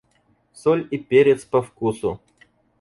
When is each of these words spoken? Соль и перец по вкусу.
Соль 0.53 0.87
и 0.89 0.97
перец 0.97 1.45
по 1.45 1.61
вкусу. 1.61 2.19